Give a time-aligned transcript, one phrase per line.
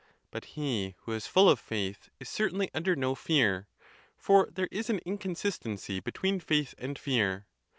[0.31, 3.67] But he who is full of faith is certainly un der no fear;
[4.17, 7.45] for there is an inconsistency between faith and fear.